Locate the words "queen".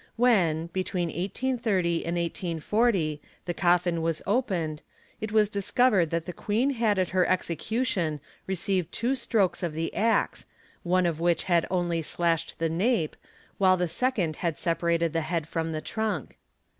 6.33-6.71